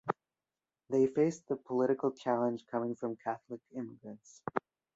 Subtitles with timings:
[0.89, 4.41] They faced the political challenge coming from Catholic immigrants.